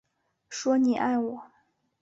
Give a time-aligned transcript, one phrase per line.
[0.49, 1.43] 说你爱我